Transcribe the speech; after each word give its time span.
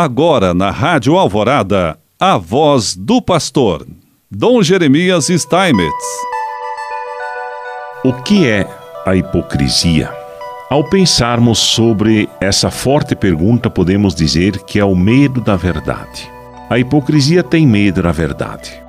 Agora 0.00 0.54
na 0.54 0.70
Rádio 0.70 1.18
Alvorada, 1.18 1.98
a 2.20 2.38
voz 2.38 2.94
do 2.94 3.20
pastor, 3.20 3.84
Dom 4.30 4.62
Jeremias 4.62 5.26
Steinmetz. 5.26 6.06
O 8.04 8.12
que 8.12 8.46
é 8.46 8.64
a 9.04 9.16
hipocrisia? 9.16 10.08
Ao 10.70 10.84
pensarmos 10.84 11.58
sobre 11.58 12.28
essa 12.40 12.70
forte 12.70 13.16
pergunta, 13.16 13.68
podemos 13.68 14.14
dizer 14.14 14.58
que 14.62 14.78
é 14.78 14.84
o 14.84 14.94
medo 14.94 15.40
da 15.40 15.56
verdade. 15.56 16.30
A 16.70 16.78
hipocrisia 16.78 17.42
tem 17.42 17.66
medo 17.66 18.00
da 18.00 18.12
verdade. 18.12 18.80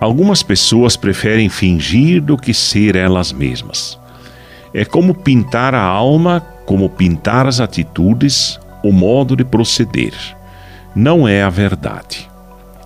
Algumas 0.00 0.44
pessoas 0.44 0.96
preferem 0.96 1.48
fingir 1.48 2.22
do 2.22 2.36
que 2.36 2.54
ser 2.54 2.94
elas 2.94 3.32
mesmas. 3.32 3.98
É 4.72 4.84
como 4.84 5.12
pintar 5.12 5.74
a 5.74 5.82
alma, 5.82 6.40
como 6.64 6.88
pintar 6.88 7.48
as 7.48 7.58
atitudes, 7.58 8.60
o 8.80 8.92
modo 8.92 9.34
de 9.34 9.44
proceder. 9.44 10.35
Não 10.96 11.28
é 11.28 11.42
a 11.42 11.50
verdade. 11.50 12.26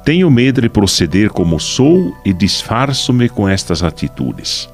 Tenho 0.04 0.28
medo 0.28 0.60
de 0.60 0.68
proceder 0.68 1.30
como 1.30 1.60
sou 1.60 2.12
e 2.24 2.32
disfarço-me 2.32 3.28
com 3.28 3.48
estas 3.48 3.84
atitudes. 3.84 4.68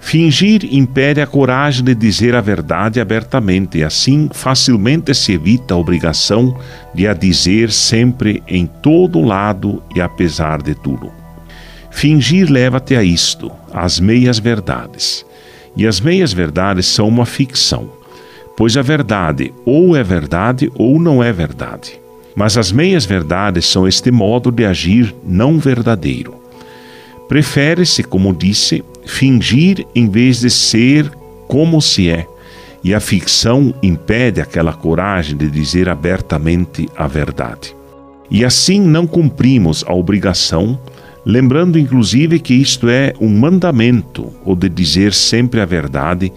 Fingir 0.00 0.66
impede 0.74 1.20
a 1.20 1.26
coragem 1.26 1.84
de 1.84 1.94
dizer 1.94 2.34
a 2.34 2.40
verdade 2.40 3.02
abertamente, 3.02 3.76
e 3.76 3.84
assim 3.84 4.30
facilmente 4.32 5.14
se 5.14 5.32
evita 5.32 5.74
a 5.74 5.76
obrigação 5.76 6.58
de 6.94 7.06
a 7.06 7.12
dizer 7.12 7.70
sempre 7.70 8.42
em 8.48 8.66
todo 8.66 9.20
lado 9.20 9.82
e 9.94 10.00
apesar 10.00 10.62
de 10.62 10.74
tudo. 10.74 11.12
Fingir 11.90 12.50
leva-te 12.50 12.96
a 12.96 13.02
isto, 13.02 13.52
às 13.74 14.00
meias 14.00 14.38
verdades. 14.38 15.26
E 15.76 15.86
as 15.86 16.00
meias 16.00 16.32
verdades 16.32 16.86
são 16.86 17.08
uma 17.08 17.26
ficção, 17.26 17.90
pois 18.56 18.74
a 18.74 18.82
verdade 18.82 19.52
ou 19.66 19.94
é 19.94 20.02
verdade 20.02 20.72
ou 20.74 20.98
não 20.98 21.22
é 21.22 21.30
verdade. 21.30 22.03
Mas 22.34 22.56
as 22.56 22.72
meias 22.72 23.04
verdades 23.04 23.66
são 23.66 23.86
este 23.86 24.10
modo 24.10 24.50
de 24.50 24.64
agir 24.64 25.14
não 25.24 25.58
verdadeiro. 25.58 26.34
Prefere-se, 27.28 28.02
como 28.02 28.34
disse, 28.34 28.84
fingir 29.06 29.86
em 29.94 30.08
vez 30.08 30.40
de 30.40 30.50
ser 30.50 31.10
como 31.46 31.80
se 31.80 32.10
é, 32.10 32.26
e 32.82 32.92
a 32.92 33.00
ficção 33.00 33.74
impede 33.82 34.40
aquela 34.40 34.72
coragem 34.72 35.36
de 35.36 35.48
dizer 35.48 35.88
abertamente 35.88 36.88
a 36.96 37.06
verdade. 37.06 37.74
E 38.30 38.44
assim 38.44 38.80
não 38.80 39.06
cumprimos 39.06 39.84
a 39.86 39.94
obrigação, 39.94 40.78
lembrando 41.24 41.78
inclusive 41.78 42.38
que 42.38 42.54
isto 42.54 42.88
é 42.88 43.14
um 43.20 43.28
mandamento, 43.28 44.30
o 44.44 44.54
de 44.54 44.68
dizer 44.68 45.14
sempre 45.14 45.60
a 45.60 45.64
verdade 45.64 46.32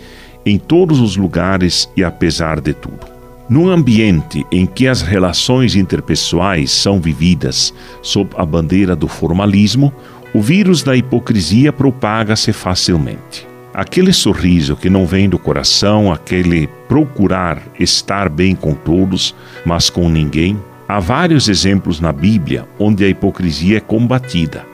em 0.46 0.58
todos 0.58 1.02
os 1.02 1.18
lugares 1.18 1.90
e 1.98 2.04
apesar 2.04 2.62
de 2.62 2.74
tudo. 2.74 3.17
Num 3.50 3.70
ambiente 3.70 4.46
em 4.52 4.66
que 4.66 4.90
as 4.90 5.02
relações 5.02 5.74
interpessoais 5.74 6.70
são 6.70 7.00
vividas 7.00 7.74
sob 8.02 8.32
a 8.36 8.46
bandeira 8.46 8.94
do 8.94 9.08
formalismo, 9.08 9.94
o 10.34 10.42
vírus 10.42 10.84
da 10.84 10.98
hipocrisia 10.98 11.72
propaga-se 11.72 12.52
facilmente. 12.52 13.48
Aquele 13.74 14.12
sorriso 14.12 14.76
que 14.76 14.90
não 14.90 15.06
vem 15.06 15.30
do 15.30 15.40
coração, 15.40 16.12
aquele 16.12 16.68
procurar 16.90 17.62
estar 17.80 18.28
bem 18.28 18.54
com 18.54 18.74
todos, 18.74 19.34
mas 19.66 19.90
com 19.90 20.10
ninguém. 20.10 20.60
Há 20.86 21.00
vários 21.00 21.48
exemplos 21.48 22.02
na 22.02 22.12
Bíblia 22.12 22.68
onde 22.78 23.06
a 23.06 23.08
hipocrisia 23.08 23.78
é 23.78 23.80
combatida. 23.80 24.66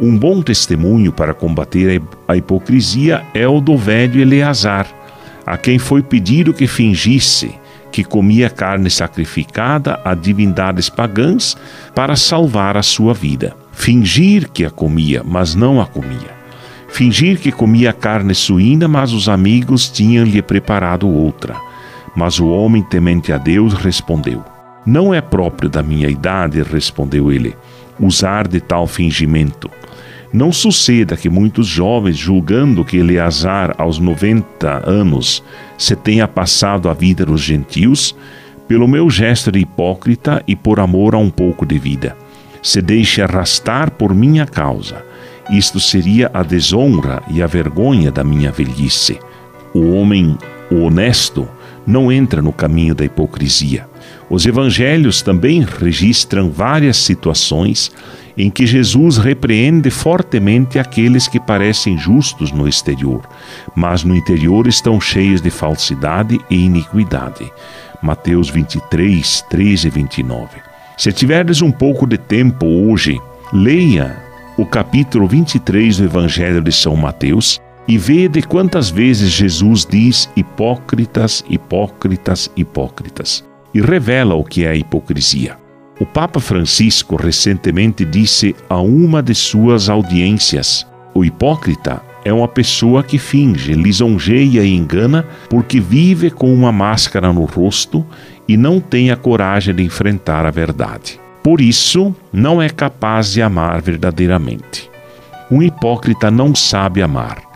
Um 0.00 0.16
bom 0.16 0.40
testemunho 0.40 1.12
para 1.12 1.34
combater 1.34 2.00
a 2.26 2.34
hipocrisia 2.34 3.22
é 3.34 3.46
o 3.46 3.60
do 3.60 3.76
velho 3.76 4.20
Eleazar, 4.22 4.86
a 5.44 5.58
quem 5.58 5.78
foi 5.78 6.02
pedido 6.02 6.54
que 6.54 6.66
fingisse 6.66 7.60
que 7.92 8.02
comia 8.02 8.48
carne 8.48 8.88
sacrificada 8.88 10.00
a 10.02 10.14
divindades 10.14 10.88
pagãs 10.88 11.56
para 11.94 12.16
salvar 12.16 12.76
a 12.76 12.82
sua 12.82 13.12
vida. 13.12 13.54
Fingir 13.70 14.50
que 14.50 14.64
a 14.64 14.70
comia, 14.70 15.22
mas 15.24 15.54
não 15.54 15.80
a 15.80 15.86
comia. 15.86 16.42
Fingir 16.88 17.38
que 17.38 17.52
comia 17.52 17.92
carne 17.92 18.34
suína, 18.34 18.88
mas 18.88 19.12
os 19.12 19.28
amigos 19.28 19.88
tinham-lhe 19.88 20.40
preparado 20.42 21.08
outra. 21.08 21.54
Mas 22.16 22.40
o 22.40 22.48
homem 22.48 22.82
temente 22.82 23.32
a 23.32 23.38
Deus 23.38 23.74
respondeu: 23.74 24.42
Não 24.84 25.12
é 25.12 25.20
próprio 25.20 25.70
da 25.70 25.82
minha 25.82 26.08
idade, 26.08 26.62
respondeu 26.62 27.30
ele, 27.30 27.56
usar 28.00 28.48
de 28.48 28.60
tal 28.60 28.86
fingimento. 28.86 29.70
Não 30.32 30.50
suceda 30.50 31.14
que 31.14 31.28
muitos 31.28 31.66
jovens, 31.66 32.16
julgando 32.16 32.84
que 32.84 32.96
Eleazar, 32.96 33.74
aos 33.76 33.98
90 33.98 34.88
anos, 34.88 35.44
se 35.76 35.94
tenha 35.94 36.26
passado 36.26 36.88
a 36.88 36.94
vida 36.94 37.26
dos 37.26 37.42
gentios, 37.42 38.16
pelo 38.66 38.88
meu 38.88 39.10
gesto 39.10 39.52
de 39.52 39.58
hipócrita 39.58 40.42
e 40.48 40.56
por 40.56 40.80
amor 40.80 41.14
a 41.14 41.18
um 41.18 41.28
pouco 41.28 41.66
de 41.66 41.78
vida, 41.78 42.16
se 42.62 42.80
deixe 42.80 43.20
arrastar 43.20 43.90
por 43.90 44.14
minha 44.14 44.46
causa. 44.46 45.04
Isto 45.50 45.78
seria 45.78 46.30
a 46.32 46.42
desonra 46.42 47.22
e 47.28 47.42
a 47.42 47.46
vergonha 47.46 48.10
da 48.10 48.24
minha 48.24 48.50
velhice. 48.50 49.18
O 49.74 49.92
homem, 49.92 50.38
honesto, 50.70 51.46
não 51.86 52.10
entra 52.10 52.40
no 52.40 52.52
caminho 52.52 52.94
da 52.94 53.04
hipocrisia. 53.04 53.86
Os 54.30 54.46
evangelhos 54.46 55.20
também 55.20 55.62
registram 55.62 56.50
várias 56.50 56.96
situações 56.96 57.90
em 58.36 58.50
que 58.50 58.66
Jesus 58.66 59.18
repreende 59.18 59.90
fortemente 59.90 60.78
aqueles 60.78 61.28
que 61.28 61.38
parecem 61.38 61.98
justos 61.98 62.50
no 62.50 62.66
exterior, 62.66 63.28
mas 63.74 64.04
no 64.04 64.16
interior 64.16 64.66
estão 64.66 65.00
cheios 65.00 65.40
de 65.40 65.50
falsidade 65.50 66.40
e 66.48 66.64
iniquidade. 66.64 67.52
Mateus 68.02 68.48
23, 68.48 69.44
13 69.50 69.86
e 69.86 69.90
29. 69.90 70.48
Se 70.96 71.12
tiverdes 71.12 71.62
um 71.62 71.70
pouco 71.70 72.06
de 72.06 72.16
tempo 72.16 72.66
hoje, 72.66 73.20
leia 73.52 74.16
o 74.56 74.64
capítulo 74.64 75.26
23 75.26 75.98
do 75.98 76.04
Evangelho 76.04 76.60
de 76.62 76.72
São 76.72 76.96
Mateus 76.96 77.60
e 77.86 77.98
vede 77.98 78.42
quantas 78.42 78.90
vezes 78.90 79.30
Jesus 79.30 79.84
diz 79.84 80.28
hipócritas, 80.36 81.44
hipócritas, 81.48 82.50
hipócritas, 82.56 83.44
e 83.74 83.80
revela 83.80 84.34
o 84.34 84.44
que 84.44 84.64
é 84.64 84.70
a 84.70 84.76
hipocrisia. 84.76 85.56
O 86.00 86.06
Papa 86.06 86.40
Francisco 86.40 87.16
recentemente 87.16 88.04
disse 88.04 88.54
a 88.68 88.80
uma 88.80 89.22
de 89.22 89.34
suas 89.34 89.88
audiências: 89.88 90.86
o 91.14 91.24
hipócrita 91.24 92.02
é 92.24 92.32
uma 92.32 92.48
pessoa 92.48 93.02
que 93.02 93.18
finge, 93.18 93.72
lisonjeia 93.72 94.62
e 94.64 94.74
engana 94.74 95.26
porque 95.48 95.80
vive 95.80 96.30
com 96.30 96.52
uma 96.54 96.70
máscara 96.70 97.32
no 97.32 97.44
rosto 97.44 98.06
e 98.48 98.56
não 98.56 98.80
tem 98.80 99.10
a 99.10 99.16
coragem 99.16 99.74
de 99.74 99.82
enfrentar 99.82 100.46
a 100.46 100.50
verdade. 100.50 101.20
Por 101.42 101.60
isso, 101.60 102.14
não 102.32 102.62
é 102.62 102.68
capaz 102.68 103.32
de 103.32 103.42
amar 103.42 103.82
verdadeiramente. 103.82 104.88
Um 105.50 105.62
hipócrita 105.62 106.30
não 106.30 106.54
sabe 106.54 107.02
amar 107.02 107.51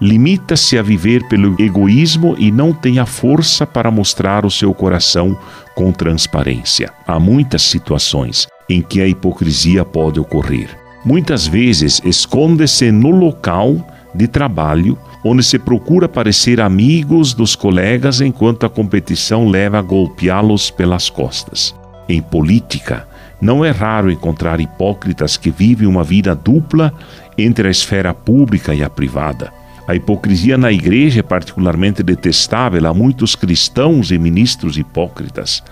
limita-se 0.00 0.78
a 0.78 0.82
viver 0.82 1.26
pelo 1.28 1.60
egoísmo 1.60 2.34
e 2.38 2.50
não 2.50 2.72
tem 2.72 2.98
a 2.98 3.06
força 3.06 3.66
para 3.66 3.90
mostrar 3.90 4.46
o 4.46 4.50
seu 4.50 4.72
coração 4.72 5.36
com 5.74 5.92
transparência. 5.92 6.92
Há 7.06 7.18
muitas 7.18 7.62
situações 7.62 8.46
em 8.68 8.82
que 8.82 9.00
a 9.00 9.06
hipocrisia 9.06 9.84
pode 9.84 10.20
ocorrer. 10.20 10.68
Muitas 11.04 11.46
vezes 11.46 12.00
esconde-se 12.04 12.90
no 12.90 13.10
local 13.10 13.76
de 14.14 14.26
trabalho, 14.26 14.98
onde 15.24 15.42
se 15.42 15.58
procura 15.58 16.08
parecer 16.08 16.60
amigos 16.60 17.34
dos 17.34 17.54
colegas 17.54 18.20
enquanto 18.20 18.66
a 18.66 18.70
competição 18.70 19.48
leva 19.48 19.78
a 19.78 19.82
golpeá-los 19.82 20.70
pelas 20.70 21.08
costas. 21.08 21.74
Em 22.08 22.22
política, 22.22 23.06
não 23.40 23.64
é 23.64 23.70
raro 23.70 24.10
encontrar 24.10 24.60
hipócritas 24.60 25.36
que 25.36 25.50
vivem 25.50 25.86
uma 25.86 26.02
vida 26.02 26.34
dupla 26.34 26.92
entre 27.36 27.68
a 27.68 27.70
esfera 27.70 28.12
pública 28.12 28.74
e 28.74 28.82
a 28.82 28.90
privada. 28.90 29.52
A 29.88 29.94
hipocrisia 29.94 30.58
na 30.58 30.70
igreja 30.70 31.20
é 31.20 31.22
particularmente 31.22 32.02
detestável. 32.02 32.86
Há 32.86 32.92
muitos 32.92 33.34
cristãos 33.34 34.10
e 34.10 34.18
ministros 34.18 34.76
hipócritas. 34.76 35.62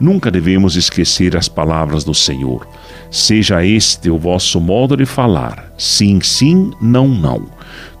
Nunca 0.00 0.30
devemos 0.30 0.76
esquecer 0.76 1.36
as 1.36 1.48
palavras 1.48 2.04
do 2.04 2.14
Senhor. 2.14 2.68
Seja 3.10 3.64
este 3.64 4.08
o 4.08 4.16
vosso 4.16 4.60
modo 4.60 4.96
de 4.96 5.04
falar: 5.04 5.72
sim, 5.76 6.20
sim, 6.20 6.70
não, 6.80 7.08
não. 7.08 7.46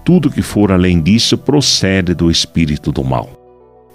Tudo 0.04 0.30
que 0.30 0.42
for 0.42 0.70
além 0.70 1.02
disso 1.02 1.36
procede 1.36 2.14
do 2.14 2.30
espírito 2.30 2.92
do 2.92 3.02
mal. 3.02 3.28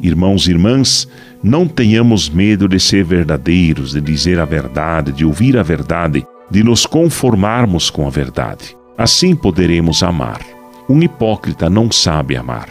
Irmãos 0.01 0.48
e 0.48 0.51
irmãs, 0.51 1.07
não 1.42 1.65
tenhamos 1.65 2.27
medo 2.27 2.68
de 2.68 2.77
ser 2.77 3.06
verdadeiros, 3.06 3.94
de 3.94 4.01
dizer 4.01 4.38
a 4.38 4.44
verdade, 4.44 5.13
de 5.13 5.24
ouvir 5.24 5.57
a 5.57 5.63
verdade, 5.63 6.25
de 6.51 6.62
nos 6.62 6.86
conformarmos 6.86 7.89
com 7.89 8.06
a 8.06 8.10
verdade. 8.10 8.75
Assim 8.98 9.33
poderemos 9.33 10.04
amar. 10.04 10.52
Um 10.89 11.01
hipócrita 11.01 11.69
não 11.69 11.91
sabe 11.91 12.35
amar. 12.35 12.69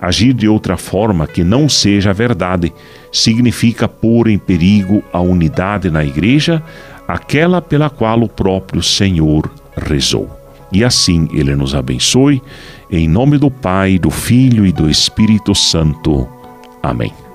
Agir 0.00 0.34
de 0.34 0.46
outra 0.46 0.76
forma 0.76 1.26
que 1.26 1.42
não 1.42 1.68
seja 1.68 2.10
a 2.10 2.12
verdade 2.12 2.72
significa 3.10 3.88
pôr 3.88 4.28
em 4.28 4.38
perigo 4.38 5.02
a 5.12 5.20
unidade 5.20 5.90
na 5.90 6.04
igreja, 6.04 6.62
aquela 7.08 7.62
pela 7.62 7.88
qual 7.88 8.20
o 8.22 8.28
próprio 8.28 8.82
Senhor 8.82 9.50
rezou. 9.76 10.30
E 10.70 10.84
assim 10.84 11.28
ele 11.32 11.54
nos 11.56 11.74
abençoe, 11.74 12.42
em 12.90 13.08
nome 13.08 13.38
do 13.38 13.50
Pai, 13.50 13.98
do 13.98 14.10
Filho 14.10 14.66
e 14.66 14.72
do 14.72 14.90
Espírito 14.90 15.54
Santo. 15.54 16.28
Amém. 16.82 17.25